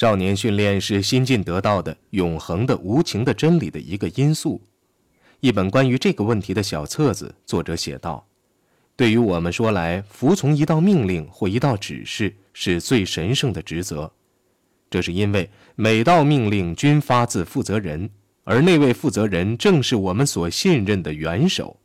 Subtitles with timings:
[0.00, 4.58] 少年训练是新近得到的永恒的无情的真理的一个因素。
[5.40, 8.26] 一本关于这个问题的小册子，作者写道
[8.96, 14.10] ：“对于我们说来，服从一道命令或一道指示是最神圣的职责。
[14.88, 18.08] 这是因为每道命令均发自负责人，
[18.44, 21.78] 而那位负责人正是我们所信任的元首。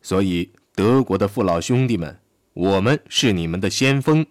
[0.00, 2.20] 所以，德国的父老兄弟们，
[2.52, 4.24] 我们是你们的先锋。”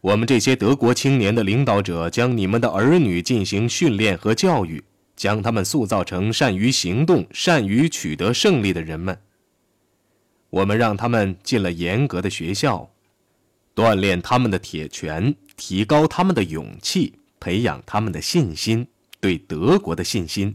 [0.00, 4.84] 我们这些德国青年的领导者将你们的儿女进行训练和教育，
[5.16, 9.18] 将他们塑造成善于行动、善于取得胜利的人们。
[10.50, 12.88] 我们让他们进了严格的学校，
[13.74, 18.86] 锻炼他们的铁拳，提高他们的勇气，培养他们的信心，
[19.18, 20.54] 对德国的信心。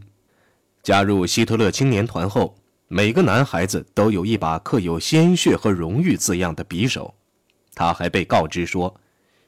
[0.82, 2.56] 加入希特勒青年团后，
[2.88, 7.14] 每个男孩子都有一把刻有鲜血和荣誉字样的匕首。
[7.76, 8.96] 他还被告知说。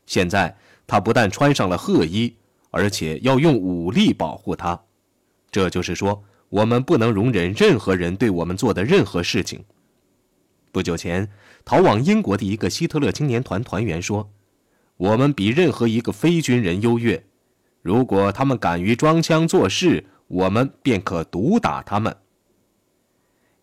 [0.06, 2.36] 现在他不但穿上了褐衣，
[2.72, 4.80] 而且要用武力保护他。
[5.52, 9.64] 这就是说，我们不能容忍任何人对我们做的任何事情。
[10.72, 11.30] 不久前，
[11.64, 14.30] 逃往英国的一个希特勒青年团团员说
[14.98, 17.24] ：“我们比任何一个非军人优越。
[17.82, 22.18] 如果他们敢于装腔作势，我们便可毒打他们。”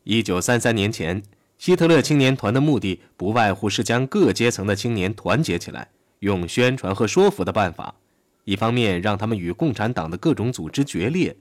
[0.04, 1.22] 一九三三年前，
[1.58, 5.91] 希特勒青年团的目的不外乎是将各阶层的青年团结起来。
[6.22, 7.96] 用宣传和说服的办法，
[8.44, 11.36] 一方面让他们与共产党的各种组织决裂，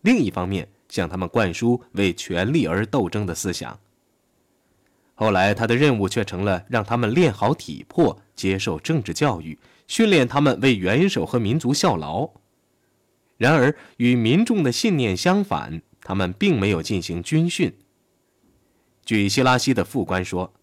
[0.00, 3.78] 另一方面向他们灌输为权力而斗争的思想。
[5.14, 12.30] 后来，他的任务却成了让他们练好体魄，接受政治教育，训练他们为元首和民族效劳。
[13.36, 17.70] 然而，与民众的信念相反，他们并没有进行军训。
[19.04, 20.54] 据希拉西的副官说：“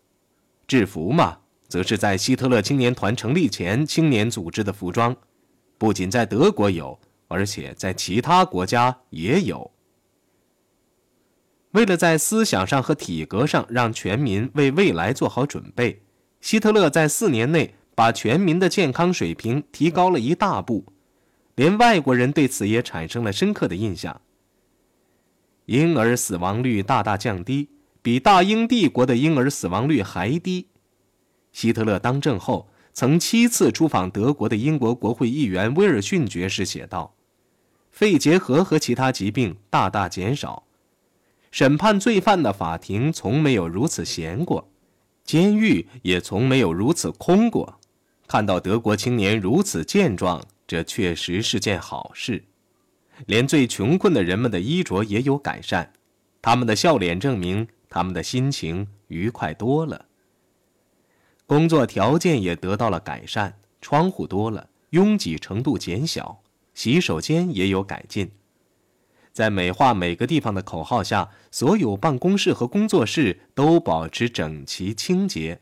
[0.65, 1.38] 制服嘛。”
[1.69, 5.15] 则是在希特勒青年团成立前，青年组织的服装，
[5.77, 9.71] 不仅在德国有，而且在其他国家也有。
[11.71, 16.01] 为了在思想上和体格上让全民为未来做好准备，
[16.41, 20.91] 希特勒在四年内把全民的健康水平提高了一大步，
[21.53, 24.19] 连外国人对此也产生了深刻的印象。
[25.67, 27.69] 婴儿死亡率大大降低，
[28.01, 30.69] 比大英帝国的婴儿死亡率还低。
[31.51, 37.15] 希特勒当政后，曾七次出访德国的英国国会议员威尔逊爵士写道
[37.91, 40.63] ：“肺结核和其他疾病大大减少，
[41.51, 44.69] 审判罪犯的法庭从没有如此闲过，
[45.23, 47.79] 监狱也从没有如此空过。
[48.27, 52.43] 看到德国青年如此健壮，这确实是件好事。
[53.25, 55.93] 连最穷困的人们的衣着也有改善，
[56.41, 60.05] 他们的笑脸证明他们的心情愉快多了。”
[61.49, 66.43] 工作条件也得到了改善，窗户多了，拥挤程度减小，
[66.75, 68.29] 洗手间也有改进。
[69.33, 75.59] 在美化每个地方的口号下，所有办公室和工作室都保持整齐清洁。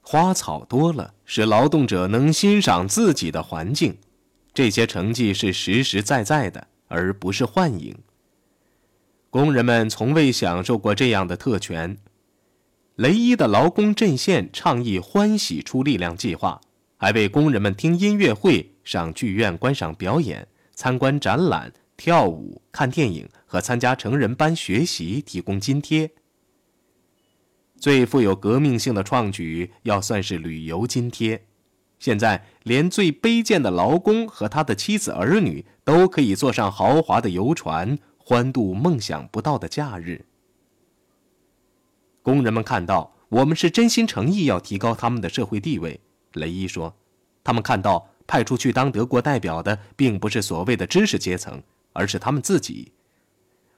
[0.00, 3.96] 花草多了，使劳动者能欣赏自己的环境。
[4.52, 7.96] 这些成绩是实实在在的，而不是幻影。
[9.30, 11.96] 工人们从未享受过这样的特权。
[12.96, 16.60] 雷伊的劳工阵线倡议“欢喜出力量”计划，
[16.96, 26.08] 还为工人们听音乐会、上剧院观赏表演、参观展览、跳舞、看电影和参加成人班学习提供津贴。
[27.80, 31.46] 最富有革命性的创举要算是旅游津贴，
[31.98, 40.26] 现在连最卑贱的劳工和他的妻子儿女都可以坐上豪华的游船，欢度梦想不到的假日。
[42.24, 46.00] 工人们看到我们是真心诚意要提高他们的社会地位，
[46.32, 46.96] 雷伊说
[47.44, 51.62] ：“他们看到派出去当德国代表的并不是所谓的知识阶层，
[51.92, 52.92] 而是他们自己。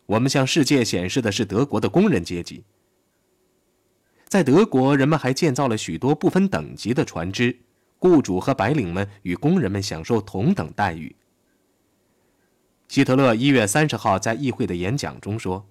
[0.06, 2.62] 我们向世界显示的是德国的工人阶级。
[4.28, 7.58] 在德国，人们还建造了许多不分等级的船只，
[7.98, 11.16] 雇主和白领们与工人们享受同等待遇。”
[12.86, 15.66] 希特勒一月三十号在议会的演讲中说。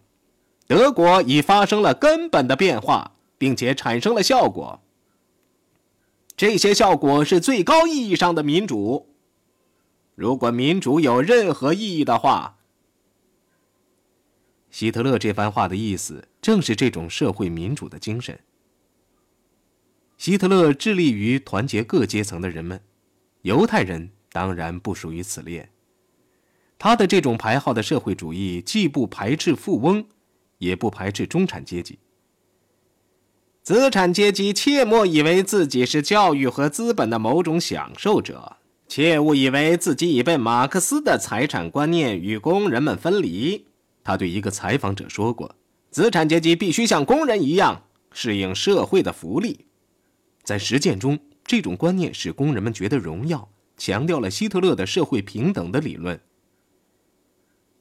[0.68, 4.82] 德国已发生了根本的变化，并且产生了效果。
[6.36, 9.10] 这些效果是最高意义上的民主。
[10.16, 12.58] 如果民主有任何意义的话，
[14.72, 18.40] 希特勒这番话的意思正是这种社会民主的精神。
[20.18, 22.82] 希特勒致力于团结各阶层的人们，
[23.44, 25.70] 犹太人当然不属于此列。
[26.78, 30.06] 他的这种排号的社会主义既不排斥富翁。
[30.58, 32.00] 也不排斥中产阶级。
[33.62, 38.58] 资产阶级切莫以为自己是教育和资本的某种享受者，
[38.88, 43.66] 切勿以为自己已被马克思的财产观念与工人们分离。
[44.04, 45.56] 他对一个采访者说过
[45.90, 47.82] ：“资产阶级必须像工人一样
[48.12, 49.66] 适应社会的福利。”
[50.46, 56.20] 在实践中，这种观念使工人们觉得荣耀，强调了希特勒的社会平等的理论。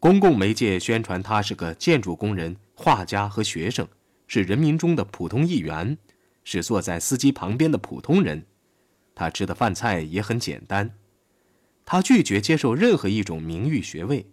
[0.00, 3.88] 公共媒介宣传他是个建筑工人、画家和学生，
[4.26, 5.96] 是人民中的普通一员，
[6.44, 8.44] 是坐在司机旁边的普通人。
[9.14, 10.90] 他吃的饭菜也很简单。
[11.86, 14.26] 他拒绝接受任何一种名誉学位。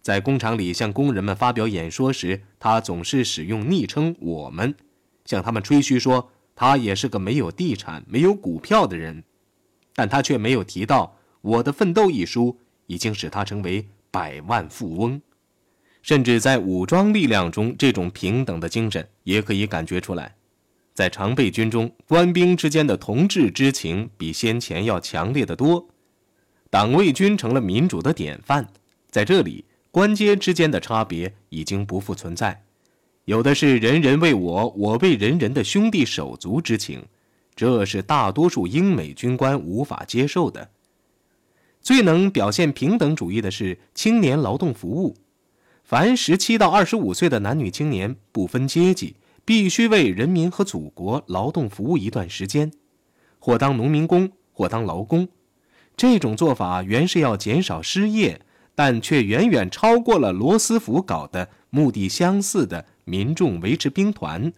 [0.00, 4.76] 在工厂里向工人们发表演说时，他总是使用昵称“我们”，
[5.26, 9.24] 向他们吹嘘说他也是个没有地产、没有股票的人。
[9.92, 15.20] 但他却没有提到《我的奋斗》一书已经使他成为百万富翁。
[16.06, 20.36] 甚至在武装力量中，这种平等的精神也可以感觉出来。
[20.94, 25.88] 在常备军中，官兵之间的同志之情比先前要强烈的多。
[26.70, 28.68] 党卫军成了民主的典范，
[29.10, 29.64] 在这里。
[29.90, 32.62] 官阶之间的差别已经不复存在，
[33.24, 37.02] 有的是人人为我，我为人人的兄弟手足之情，
[37.56, 40.70] 这是大多数英美军官无法接受的。
[41.80, 45.16] 最能表现平等主义的是青年劳动服务，
[45.86, 52.72] 凡十七到二十五岁的男女青年，不分阶级，必须为人民和祖国劳动服务一段时间，
[53.38, 55.28] 或当农民工，或当劳工。
[55.96, 58.40] 这种做法原是要减少失业。
[58.78, 64.52] 但却远远超过了罗斯福搞的目的相似的民众维持兵团，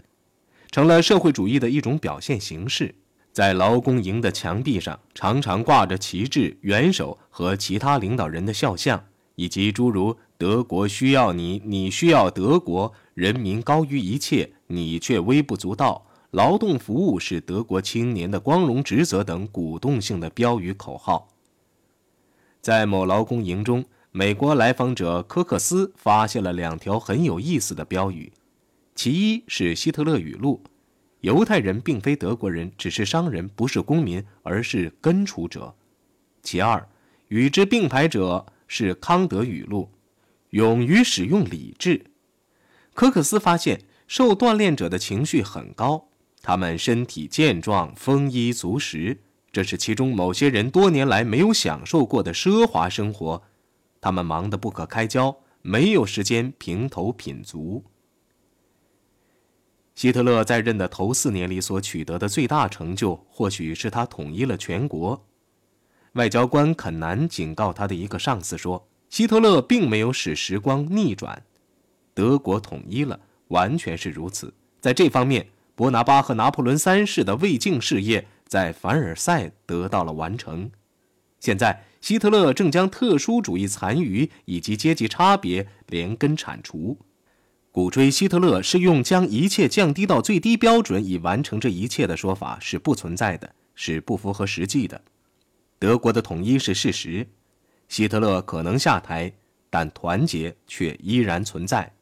[0.72, 2.96] 成了社会主义的一种表现形式。
[3.30, 9.04] 在劳工营的墙壁上，常常挂着旗帜、元首和其他领导人的肖像，
[9.36, 21.28] 以及诸如“德国需要你，你需要德国”“人民高于一切，你却微不足道”“劳动服务是德国青年的光荣职责”等鼓动性的标语口号。
[22.62, 23.84] 在某劳工营中。
[24.10, 28.32] 美国来访者科克斯发现了两条很有意思的标语，
[28.94, 30.62] 其一是希特勒语录
[31.20, 35.72] ：“犹太人并非德国人，只是商人，不是公民，而是根除者。”
[36.42, 36.88] 其二，
[37.28, 39.90] 与之并排者是康德语录
[40.50, 42.06] ：“勇于使用理智。”
[42.94, 46.08] 科克斯发现，受锻炼者的情绪很高，
[46.42, 49.18] 他们身体健壮，丰衣足食，
[49.52, 53.42] 这是其中某些人多年来没有享受过的奢华生活。
[54.00, 57.84] 他们忙得不可开交，没有时间评头品足。
[59.94, 65.26] 希特勒在任的头四年里所取得的最大成就，或许是他统一了全国。
[66.12, 71.42] 外交官肯南警告他的一个上司说：“希特勒并没有使时光逆转，
[72.14, 74.54] 德国统一了，完全是如此。
[74.80, 80.70] 在这方面，伯拿巴和拿破仑三世的未竟事业在凡尔赛得到了完成。
[81.40, 86.96] 现在。”希特勒正将特殊主义残余以及阶级差别连根铲除，
[87.72, 95.02] 鼓吹希特勒是用将一切降低到最低标准以完成这一切的说法是不存在的，是不符合实际的。
[95.80, 97.26] 德国的统一是事实，
[97.88, 99.32] 希特勒可能下台，
[99.70, 101.92] 但团结却依然存在。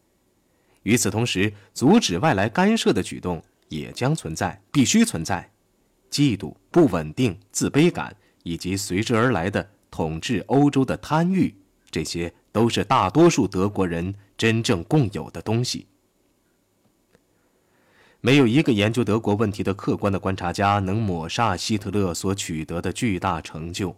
[0.82, 5.50] 与此同时，阻止外来干涉的举动也将存在，必须存在。
[6.10, 9.68] 嫉妒、不稳定、自卑感以及随之而来的。
[9.88, 11.54] 统治欧洲的贪欲，
[11.90, 15.86] 这些都是大多数德国人真正共有的东西。
[18.20, 23.96] 没有一个研究德国问题的客观的观察家能抹杀希特勒所取得的巨大成就。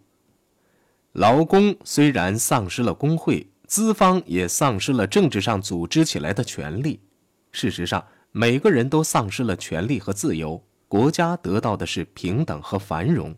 [1.12, 7.00] 劳工虽然丧失了工会，资方也丧失了政治上组织起来的权利。
[7.50, 13.34] 事实上，每个人都丧失了权利和自由，国家得到的是平等和繁荣。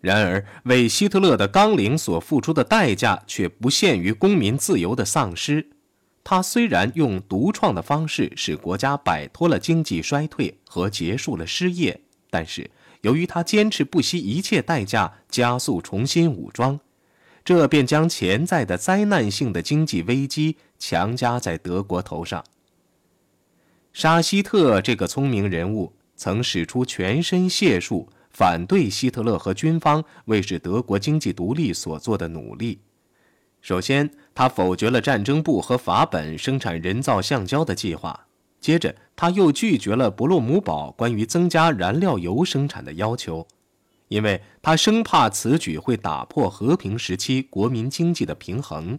[0.00, 5.68] 然而，为希特勒的纲领所付出的代价却不限于公民自由的丧失。
[6.24, 12.00] 他虽然用独创的方式使国家摆脱了经济衰退和结束了失业，
[12.30, 12.70] 但是
[13.02, 16.78] 由于他坚持不惜一切代价加速重新武装，
[17.44, 22.44] 这便将潜在的灾难性的经济危机强加在德国头上。
[23.92, 28.08] 沙希特这个聪明人物曾使出全身解数。
[28.32, 32.78] 反对希特勒和军方为使德国经济独立所做的努力。
[33.60, 38.12] 首先，他否决了战争部和法本生产人造橡胶的计划；
[38.60, 43.46] 接着，他又拒绝了伯洛姆堡关于增加燃料油生产的要求，
[44.10, 48.98] 因为他生怕此举会打破和平时期国民经济的平衡。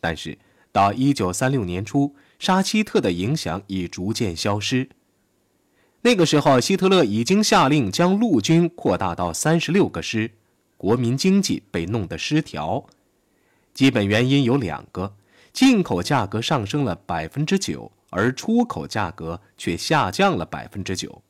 [0.00, 0.36] 但是，
[0.72, 4.88] 到1936年初，沙希特的影响已逐渐消失。
[6.02, 10.32] 那个时候，希特勒已经下令将陆军扩大到三十六个师，
[10.76, 12.84] 国民经济被弄得失调。
[13.72, 15.14] 基本原因有两个：
[15.52, 21.22] 进口价格上升了百分之九，而出口价格却下降了百分之九。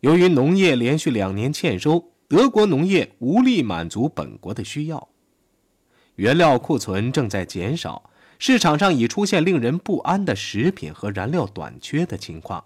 [0.00, 5.08] 由于农业连续两年欠收，德国农业无力满足本国的需要，
[6.14, 12.64] 原料库存正在减少，市场上已出现令人不安的食品和燃料短缺的情况。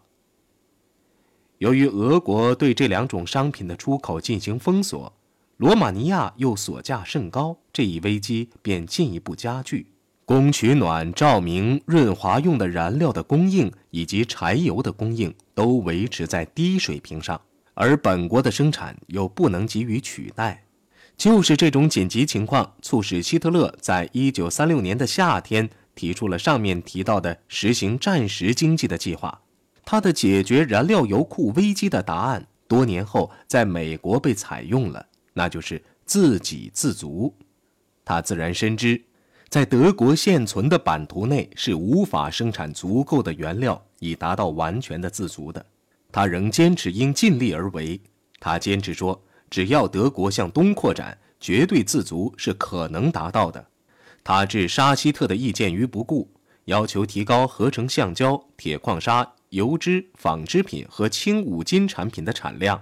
[1.59, 5.13] 由于俄国对这两种商品的出口进行封锁，
[5.57, 9.92] 罗马尼亚又锁价甚高，这一危机便进一步加剧。
[10.25, 17.41] 供取暖、照明、润滑用的燃料的供应以及柴油的供应都维持在低水平上，
[17.75, 20.65] 而本国的生产又不能给予取代。
[21.17, 29.43] 就是这种紧急情况，促使希特勒在一九三六年的夏天提出了上面提到的实行战时经济的计划。
[29.85, 37.37] 他的解决燃料油库危机的答案，多年后在美国被采用了，那就是自给自足。
[38.05, 39.01] 他自然深知，
[39.53, 45.63] 在德国现存的版图内是无法生产足够的原料以达到完全的自足的。
[46.11, 48.01] 他仍坚持应尽力而为。
[48.41, 53.67] 他坚持说，只要德国向东扩展，绝对自足是可能达到的。
[54.25, 56.31] 他置沙希特的意见于不顾，
[56.65, 59.35] 要求提高合成橡胶、铁矿砂。
[59.51, 62.81] 油脂、纺织品和轻五金产品的产量，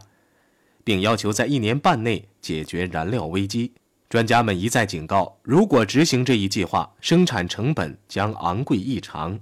[0.84, 3.72] 并要求在一年半内解决燃料危机。
[4.10, 9.38] 专家们一再警告，如果执行这一计划，生产成本将昂贵异常。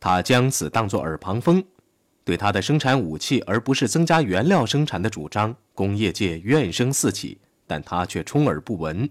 [0.00, 1.62] 他将此当作耳旁风。
[2.24, 7.38] 对他的生产武器而不是增加原料生产的主张，工业界怨声四起，
[7.68, 9.08] 但他却充耳不闻。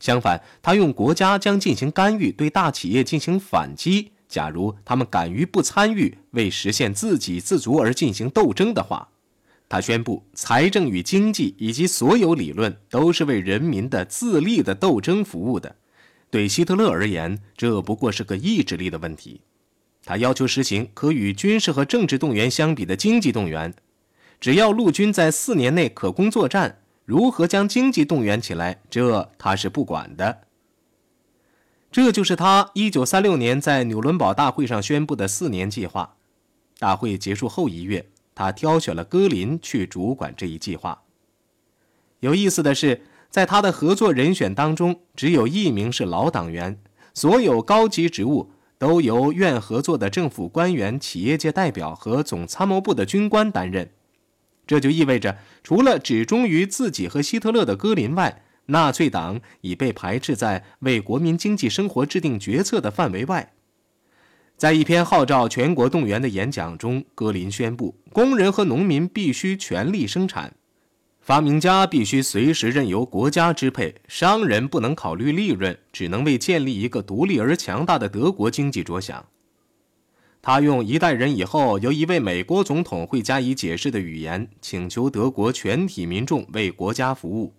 [0.00, 4.12] 相反，他用国家将进行干预，对大企业进行反击。
[4.28, 9.10] 假如他们敢于不参与，为实现自给自足而进行斗争的话，
[9.72, 15.76] 他宣布，财政与经济以及所有理论都是为人民的自立的斗争服务的。
[16.28, 19.40] 对希特勒而言，这不过是个意志力的问题。
[20.04, 23.72] 他要求实行可与军事和政治动员相比的经济动员，
[24.38, 30.42] 只要陆军在四年内可供作战，如何将经济动员起来，这他是不管的。
[31.90, 36.16] 这就是他一九三六年在纽伦堡大会上宣布的四年计划。
[36.78, 41.02] 大会结束后一月，他挑选了戈林去主管这一计划。
[42.20, 46.78] 有意思的是，在他的合作人选当中，只有一名是老党员，
[47.14, 53.90] 所有高级职务都由愿合作的政府官员、企业界代表和总参谋部的军官担任。
[54.66, 63.52] 这就意味着，除了只忠于自己和希特勒的戈林外，纳粹党已被排斥在为国民经济生活制定决策的范围外。
[64.62, 70.54] 在一篇号召全国动员的演讲中，戈林宣布：工人和农民必须全力生产，
[71.20, 79.26] 发明家必须随时任由国家支配，商人不能考虑利润，只能为建立一个独立而强大的德国经济着想。
[80.40, 87.52] 他用一代人以后由一位美国总统会加以解释的语言，请求德国全体民众为国家服务。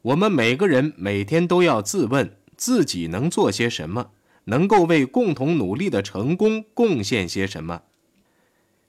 [0.00, 4.12] 我们每个人每天都要自问自己能做些什么，
[4.48, 7.82] 能够为共同努力的成功贡献些什么。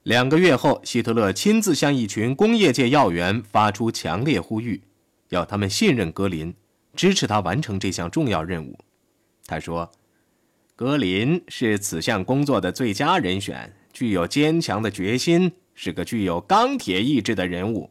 [0.03, 4.81] 两个月后，希特勒亲自向一群工业界要员发出强烈呼吁，
[5.29, 6.53] 要他们信任格林，
[6.95, 8.79] 支持他完成这项重要任务。
[9.45, 9.91] 他说
[10.75, 17.89] ：“格林是此项工作的最佳人选，具有坚强的决心，是个具有钢铁意志的人物。”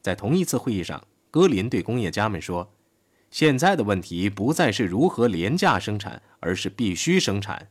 [0.00, 1.02] 在同一次会议上。
[1.32, 2.72] 格林对工业家们说
[3.30, 7.68] ：“现在的问题不再是如何廉价生产，而是必须生产。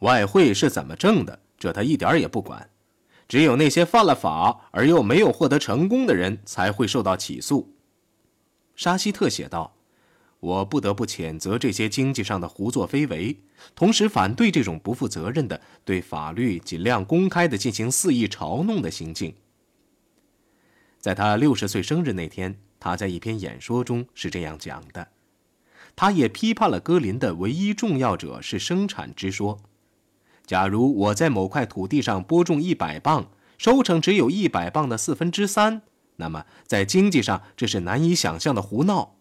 [0.00, 2.70] 外汇是怎么挣的，这他一点也不管。
[3.28, 7.74] 只有那些犯了法而又没有获得成功的人才会受到起诉。”
[8.74, 9.76] 沙希特写道
[10.40, 13.40] ：“我不得不谴责这些经济上的胡作非为，
[13.74, 19.34] 同时反对这种不负责任的对法律尽量公开的进行肆意嘲弄的行径。”
[20.98, 22.58] 在他六十岁生日那天。
[22.78, 25.08] 他在一篇演说中是这样讲的，
[25.94, 29.58] 他也批判了戈林的唯一重要者是生产之说。
[30.46, 35.82] 假如我在某块土地上播种一百磅，收成只有一百磅的四分之三，
[36.16, 39.16] 那么在经济上这是难以想象的胡闹。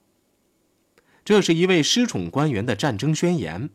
[1.24, 3.72] 这是一位失宠官员的战争宣言。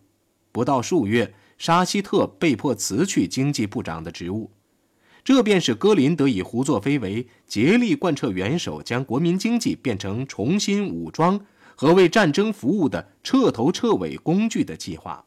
[0.53, 4.53] 不到数月，沙希特被迫辞去经济部长的职务。
[5.23, 11.45] 这便是戈林得以胡作非为，竭力贯彻元首将国民经济变成重新武装
[11.77, 15.25] 和为战争服务的彻头彻尾工具的计划。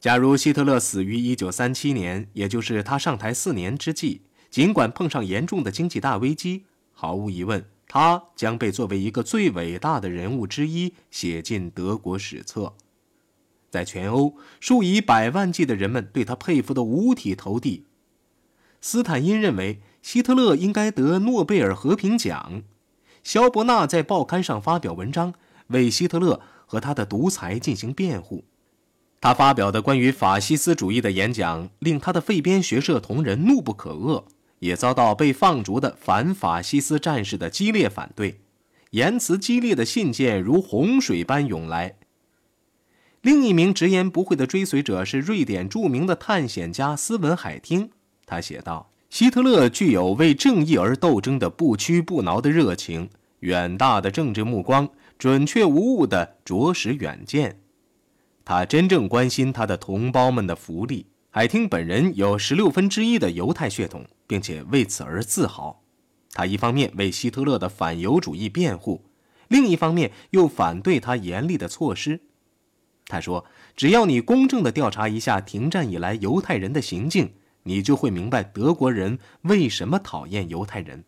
[0.00, 12.74] 假如希特勒死于一九三七年，也就是他上台四年之际，尽管碰上严重的经济大危机，毫无疑问，他将被作为一个最伟大的人物之一写进德国史册。
[13.70, 17.84] 在全欧，数以百万计的人们对他佩服得五体投地。
[18.80, 22.62] 斯坦因认为希特勒应该得诺贝尔和平奖。
[23.24, 25.34] 肖伯纳在报刊上发表文章，
[25.66, 28.44] 为希特勒和他的独裁进行辩护。
[29.20, 34.24] 他发表的关于法西斯主义的演讲，令他的废边学社同仁怒不可遏，
[34.60, 38.40] 也遭到被放逐的反法西斯战士的激烈反对。
[38.92, 41.96] 言辞激烈的信件如洪水般涌来。
[43.22, 47.90] 另一名直言不讳的追随者是瑞典著名的探险家斯文海汀。
[48.24, 53.10] 他写道：“希特勒具有为正义而斗争的不屈不挠的热情，
[53.40, 57.60] 远大的政治目光，准确无误的着实远见。
[58.44, 61.06] 他真正关心他的同胞们的福利。
[61.30, 65.82] 海汀本人有十六分之一的犹太血统，并且为此而自豪。
[66.32, 69.04] 他一方面为希特勒的反犹主义辩护，
[69.48, 72.20] 另一方面又反对他严厉的措施。”
[73.08, 81.04] 他说：“只要你公正地调查一下停战以来犹太人的行径，你就会明白德国人为什么讨厌犹太人。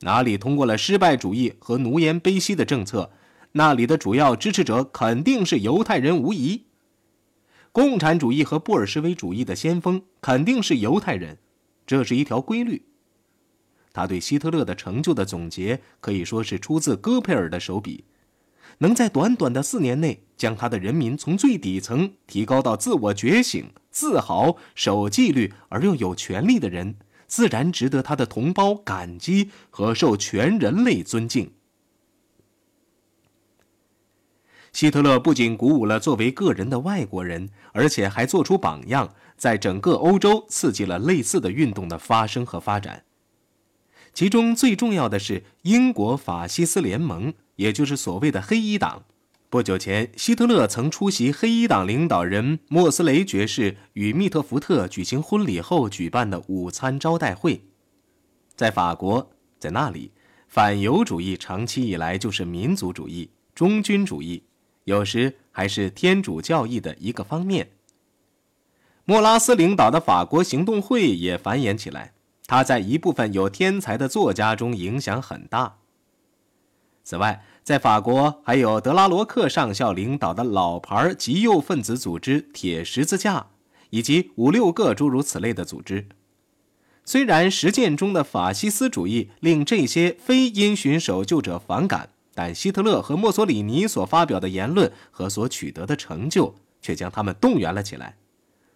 [0.00, 3.10] 哪里通过了失败主义和奴颜卑膝的政策，
[3.52, 6.66] 那里的主要支持者肯定是犹太人无疑。
[7.72, 11.38] 共产主义和布尔什维主义的先锋肯定是犹太人，
[11.86, 12.84] 这是一条规律。”
[13.94, 18.04] 他对希特勒的成就的总结可以说是出自戈培尔的手笔。
[18.78, 31.52] 能在短短的四年内将他的人民从最底层提高到自我觉醒、自豪、守纪律而又有权利的人，自然值得他的同胞感激和受全人类尊敬。
[34.72, 43.04] 希特勒不仅鼓舞了作为个人的外国人，而且还做出榜样，在整个欧洲刺激了类似的运动的发生和发展。
[44.12, 47.34] 其中最重要的是英国法西斯联盟。
[47.58, 49.04] 也就是所谓的黑衣党。
[49.50, 57.62] 不久前，希特勒曾出席黑衣党领导人莫斯雷爵士与密特福特举行婚礼后举办的午餐招待会。
[58.54, 60.12] 在法国，在那里，
[60.48, 64.42] 反犹主义长期以来就是民族主义、忠君主义，
[64.84, 67.70] 有时还是天主教义的一个方面。
[69.04, 72.12] 莫拉斯领导的法国行动会也繁衍起来，
[72.46, 75.77] 他在一部分有天才的作家中影响很大。
[77.08, 83.46] 此外，在法国还有德拉罗克上校领导的老牌极右分子组织“铁十字架”，
[83.88, 86.06] 以及五六个诸如此类的组织。
[87.06, 98.18] 虽然实践中的法西斯主义令这些非因循守旧者反感，但希特勒和墨索里尼所发表的言论和所取得的成就却将他们动员了起来。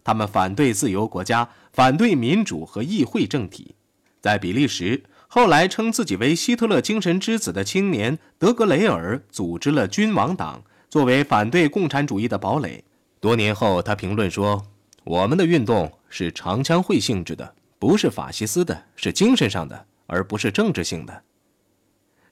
[0.03, 3.75] 他们反对自由国家，反对民主和议会政体。
[4.23, 5.03] 在比利时。
[5.35, 12.85] 后来称自己为希特勒精神之子的青年德格雷尔组织了君王党，作为反对共产主义的堡垒。
[13.19, 14.63] 多年后，他评论说
[15.05, 21.23] ：“我们的运动是长枪会性质的，不是法西斯的，是精神上的，而不是政治性的。”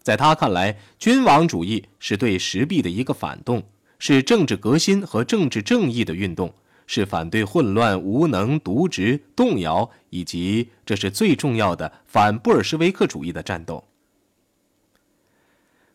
[0.05, 3.63] 在他看来，君王主义是对时弊的一个反动，
[3.99, 6.53] 是政治革新和政治正义的运动。
[6.93, 13.85] 是反对混乱、无能、渎职、动摇，以及这是最重要的反布尔什维克主义的战斗。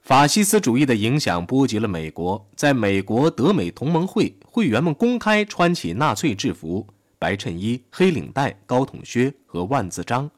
[0.02, 6.88] 法西斯主义的影响波及了美国，在美国德美同盟会会员们公开穿起纳粹制服，
[7.20, 10.32] 白衬衣、黑领带、高筒靴和万字章。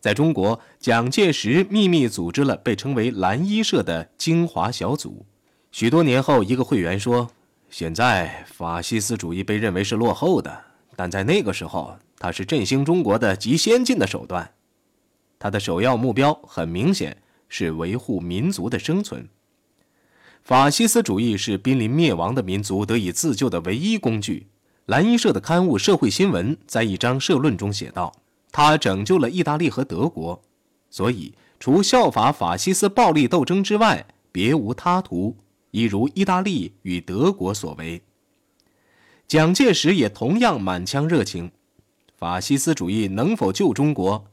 [0.00, 5.24] 在中国，蒋介石秘密组织了被称为“蓝衣社”的精华小组。
[5.70, 7.30] 许多年后，一个会员说。
[7.76, 10.62] 现在法西斯主义被认为是落后的，
[10.94, 14.48] 但在那个时候，它是振兴中国的极先进的手段。
[15.40, 19.28] 它的首要目标很明显是维护民族的生存。
[20.44, 24.46] 法西斯主义是濒临灭亡的民族得以自救的唯一工具。
[24.86, 28.14] 蓝衣社的刊物《社会新闻》在一张社论中写道
[28.52, 30.40] ：“它拯救了意大利和德国，
[30.90, 35.36] 所以除效法法西斯暴力斗争之外，别无他途。”
[35.74, 38.00] 一如意大利与德国所为，
[39.26, 41.50] 蒋介石也同样满腔热情。
[42.16, 44.24] 法西斯主义能否救中国？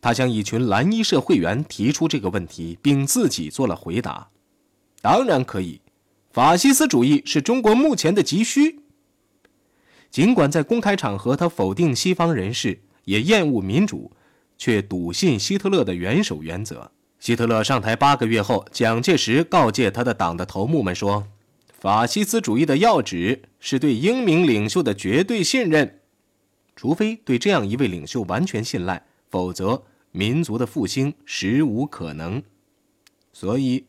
[0.00, 4.28] 他向一群蓝衣社会员提出这个问题，并自己做了回答
[5.00, 5.80] ：“当然可以。
[6.32, 8.80] 法西斯主义是中国目前的急需。”
[10.10, 14.10] 尽管在公开场合他否定西方人士，也厌恶民主，
[14.56, 16.90] 却笃信希特勒的元首原则。
[17.18, 21.26] 希特勒上台八个月后，蒋介石告诫他的党的头目们说
[21.78, 26.00] ：“法西斯主义的要旨是对英明领袖的绝对信任，
[26.76, 32.40] 除非对这样一位领袖完全信赖，否则民族的复兴实无可能。
[33.32, 33.86] 所以，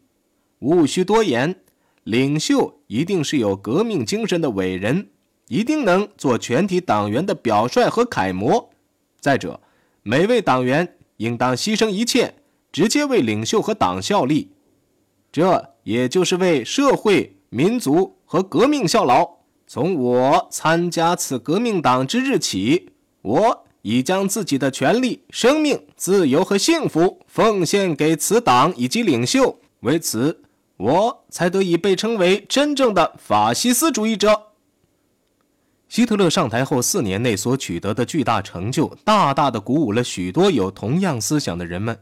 [0.60, 1.56] 毋需多言，
[2.04, 5.10] 领袖一定是有革命精神的伟人，
[5.50, 8.72] 一定能做全体党员的表率和楷模。
[9.20, 9.62] 再者，
[10.02, 12.34] 每位党员应当牺牲一切，
[12.72, 14.52] 直接为领袖和党效力，
[15.32, 19.38] 这也就是为社会、民族和革命效劳。
[19.66, 22.90] 从我参加此革命党之日起，
[23.22, 30.42] 我已将自己的权利、生命、自由和幸福奉献给此党以及领袖，为此，
[30.78, 34.48] 我才得以被称为真正的法西斯主义者。
[35.88, 41.98] 希特勒上台后四年内所取得的巨大成就，大大的鼓舞了许多有同样思想的人们。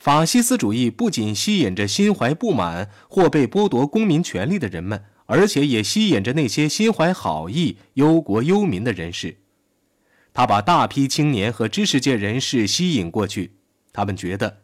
[0.00, 9.36] 法西斯主义不仅吸引着心怀不满或被剥夺公民权利的人们，而且也吸引着那些心怀好意、忧国忧民的人士。
[10.32, 13.56] 他把大批青年和知识界人士吸引过去，
[13.92, 14.62] 他们觉得，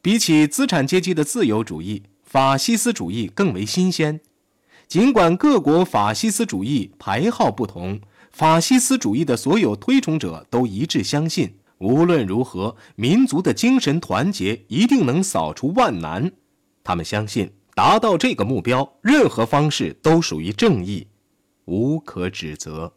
[0.00, 4.20] 比起资产阶级的自由主义，法西斯主义更为新鲜。
[4.86, 16.30] 尽管各国法西斯主义排号不同，法西斯主义的所有推崇者都一致相信，无论如何，民族的精神团结一定能扫除万难。
[16.84, 21.06] 他们相信，达到这个目标，任何方式都属于正义，
[21.64, 22.92] 无可指责。